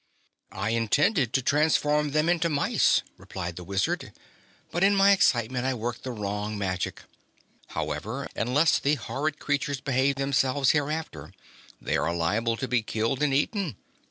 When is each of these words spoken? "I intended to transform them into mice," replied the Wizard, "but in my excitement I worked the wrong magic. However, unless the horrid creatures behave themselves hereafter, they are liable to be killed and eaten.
"I 0.55 0.71
intended 0.71 1.31
to 1.33 1.43
transform 1.43 2.09
them 2.09 2.27
into 2.27 2.49
mice," 2.49 3.03
replied 3.17 3.55
the 3.55 3.63
Wizard, 3.63 4.11
"but 4.71 4.83
in 4.83 4.95
my 4.95 5.11
excitement 5.11 5.65
I 5.67 5.75
worked 5.75 6.01
the 6.01 6.11
wrong 6.11 6.57
magic. 6.57 7.03
However, 7.67 8.25
unless 8.35 8.79
the 8.79 8.95
horrid 8.95 9.37
creatures 9.37 9.79
behave 9.79 10.15
themselves 10.15 10.71
hereafter, 10.71 11.33
they 11.79 11.97
are 11.97 12.15
liable 12.15 12.57
to 12.57 12.67
be 12.67 12.81
killed 12.81 13.21
and 13.21 13.31
eaten. 13.31 13.77